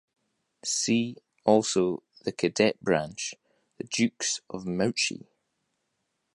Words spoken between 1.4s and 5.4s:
also the cadet branch, the Dukes of Mouchy.